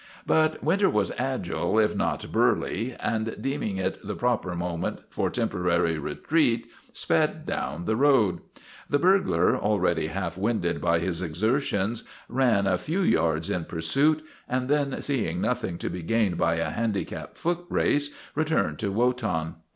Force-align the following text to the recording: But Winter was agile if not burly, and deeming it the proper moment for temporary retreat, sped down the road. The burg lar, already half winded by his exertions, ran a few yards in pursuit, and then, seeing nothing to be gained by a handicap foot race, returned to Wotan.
But 0.25 0.63
Winter 0.63 0.89
was 0.89 1.11
agile 1.19 1.77
if 1.77 1.95
not 1.95 2.31
burly, 2.31 2.95
and 2.99 3.39
deeming 3.39 3.77
it 3.77 4.03
the 4.03 4.15
proper 4.15 4.55
moment 4.55 5.01
for 5.11 5.29
temporary 5.29 5.99
retreat, 5.99 6.65
sped 6.91 7.45
down 7.45 7.85
the 7.85 7.95
road. 7.95 8.39
The 8.89 8.97
burg 8.97 9.27
lar, 9.27 9.55
already 9.55 10.07
half 10.07 10.39
winded 10.39 10.81
by 10.81 10.97
his 10.97 11.21
exertions, 11.21 12.03
ran 12.27 12.65
a 12.65 12.79
few 12.79 13.01
yards 13.01 13.51
in 13.51 13.65
pursuit, 13.65 14.23
and 14.49 14.69
then, 14.69 15.03
seeing 15.03 15.39
nothing 15.39 15.77
to 15.77 15.87
be 15.91 16.01
gained 16.01 16.35
by 16.35 16.55
a 16.55 16.71
handicap 16.71 17.37
foot 17.37 17.59
race, 17.69 18.09
returned 18.33 18.79
to 18.79 18.91
Wotan. 18.91 19.53